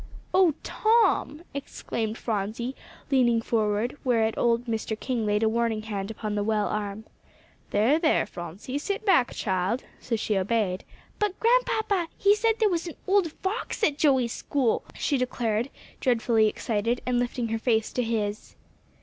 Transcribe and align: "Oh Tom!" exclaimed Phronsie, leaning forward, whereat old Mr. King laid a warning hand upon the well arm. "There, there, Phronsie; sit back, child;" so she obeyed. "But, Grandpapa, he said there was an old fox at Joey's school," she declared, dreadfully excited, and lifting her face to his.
"Oh 0.33 0.55
Tom!" 0.63 1.43
exclaimed 1.53 2.17
Phronsie, 2.17 2.75
leaning 3.11 3.39
forward, 3.39 3.95
whereat 4.03 4.35
old 4.35 4.65
Mr. 4.65 4.99
King 4.99 5.27
laid 5.27 5.43
a 5.43 5.47
warning 5.47 5.83
hand 5.83 6.09
upon 6.09 6.33
the 6.33 6.43
well 6.43 6.67
arm. 6.69 7.03
"There, 7.69 7.99
there, 7.99 8.25
Phronsie; 8.25 8.79
sit 8.79 9.05
back, 9.05 9.31
child;" 9.35 9.83
so 9.99 10.15
she 10.15 10.35
obeyed. 10.35 10.85
"But, 11.19 11.39
Grandpapa, 11.39 12.07
he 12.17 12.33
said 12.35 12.53
there 12.57 12.67
was 12.67 12.87
an 12.87 12.95
old 13.05 13.31
fox 13.31 13.83
at 13.83 13.99
Joey's 13.99 14.33
school," 14.33 14.83
she 14.95 15.19
declared, 15.19 15.69
dreadfully 15.99 16.47
excited, 16.47 17.01
and 17.05 17.19
lifting 17.19 17.49
her 17.49 17.59
face 17.59 17.93
to 17.93 18.01
his. 18.01 18.55